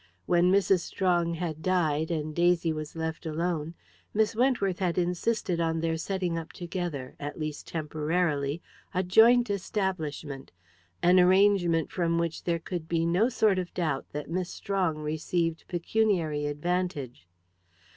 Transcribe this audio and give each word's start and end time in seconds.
When 0.25 0.51
Mrs. 0.51 0.79
Strong 0.79 1.35
had 1.35 1.61
died, 1.61 2.09
and 2.09 2.33
Daisy 2.33 2.73
was 2.73 2.95
left 2.95 3.23
alone, 3.27 3.75
Miss 4.15 4.35
Wentworth 4.35 4.79
had 4.79 4.97
insisted 4.97 5.59
on 5.61 5.79
their 5.79 5.95
setting 5.95 6.39
up 6.39 6.51
together, 6.53 7.13
at 7.19 7.39
least 7.39 7.67
temporarily, 7.67 8.63
a 8.95 9.03
joint 9.03 9.51
establishment, 9.51 10.51
an 11.03 11.19
arrangement 11.19 11.91
from 11.91 12.17
which 12.17 12.45
there 12.45 12.57
could 12.57 12.87
be 12.87 13.05
no 13.05 13.29
sort 13.29 13.59
of 13.59 13.75
doubt 13.75 14.07
that 14.11 14.27
Miss 14.27 14.49
Strong 14.49 14.95
received 14.97 15.65
pecuniary 15.67 16.47
advantage. 16.47 17.27